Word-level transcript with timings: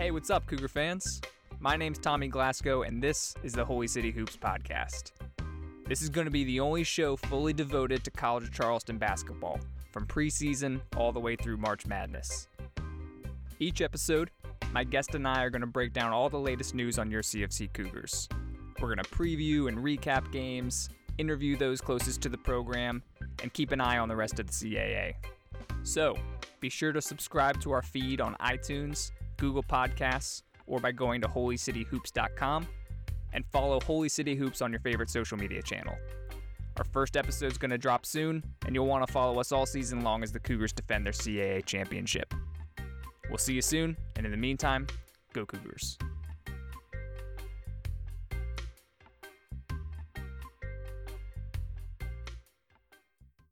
Hey, 0.00 0.12
what's 0.12 0.30
up, 0.30 0.46
Cougar 0.46 0.68
fans? 0.68 1.20
My 1.58 1.76
name's 1.76 1.98
Tommy 1.98 2.26
Glasgow, 2.26 2.84
and 2.84 3.02
this 3.02 3.34
is 3.42 3.52
the 3.52 3.66
Holy 3.66 3.86
City 3.86 4.10
Hoops 4.10 4.34
Podcast. 4.34 5.12
This 5.86 6.00
is 6.00 6.08
going 6.08 6.24
to 6.24 6.30
be 6.30 6.42
the 6.44 6.58
only 6.58 6.84
show 6.84 7.16
fully 7.16 7.52
devoted 7.52 8.02
to 8.04 8.10
College 8.10 8.44
of 8.44 8.50
Charleston 8.50 8.96
basketball, 8.96 9.60
from 9.90 10.06
preseason 10.06 10.80
all 10.96 11.12
the 11.12 11.20
way 11.20 11.36
through 11.36 11.58
March 11.58 11.84
Madness. 11.84 12.48
Each 13.58 13.82
episode, 13.82 14.30
my 14.72 14.84
guest 14.84 15.14
and 15.14 15.28
I 15.28 15.42
are 15.42 15.50
going 15.50 15.60
to 15.60 15.66
break 15.66 15.92
down 15.92 16.14
all 16.14 16.30
the 16.30 16.40
latest 16.40 16.74
news 16.74 16.98
on 16.98 17.10
your 17.10 17.20
CofC 17.20 17.70
Cougars. 17.74 18.26
We're 18.80 18.94
going 18.94 19.04
to 19.04 19.10
preview 19.10 19.68
and 19.68 19.76
recap 19.76 20.32
games, 20.32 20.88
interview 21.18 21.58
those 21.58 21.82
closest 21.82 22.22
to 22.22 22.30
the 22.30 22.38
program, 22.38 23.02
and 23.42 23.52
keep 23.52 23.70
an 23.70 23.82
eye 23.82 23.98
on 23.98 24.08
the 24.08 24.16
rest 24.16 24.40
of 24.40 24.46
the 24.46 24.52
CAA. 24.52 25.12
So, 25.82 26.16
be 26.60 26.68
sure 26.68 26.92
to 26.92 27.00
subscribe 27.00 27.60
to 27.62 27.72
our 27.72 27.82
feed 27.82 28.20
on 28.20 28.36
iTunes, 28.40 29.10
Google 29.36 29.62
Podcasts, 29.62 30.42
or 30.66 30.78
by 30.78 30.92
going 30.92 31.20
to 31.22 31.28
holycityhoops.com 31.28 32.66
and 33.32 33.44
follow 33.46 33.80
Holy 33.80 34.08
City 34.08 34.34
Hoops 34.34 34.60
on 34.62 34.70
your 34.70 34.80
favorite 34.80 35.10
social 35.10 35.38
media 35.38 35.62
channel. 35.62 35.96
Our 36.76 36.84
first 36.84 37.16
episode 37.16 37.52
is 37.52 37.58
going 37.58 37.70
to 37.70 37.78
drop 37.78 38.06
soon, 38.06 38.42
and 38.66 38.74
you'll 38.74 38.86
want 38.86 39.06
to 39.06 39.12
follow 39.12 39.38
us 39.40 39.52
all 39.52 39.66
season 39.66 40.02
long 40.02 40.22
as 40.22 40.32
the 40.32 40.40
Cougars 40.40 40.72
defend 40.72 41.04
their 41.04 41.12
CAA 41.12 41.64
championship. 41.64 42.32
We'll 43.28 43.38
see 43.38 43.54
you 43.54 43.62
soon, 43.62 43.96
and 44.16 44.24
in 44.24 44.32
the 44.32 44.38
meantime, 44.38 44.86
go 45.32 45.44
Cougars. 45.44 45.98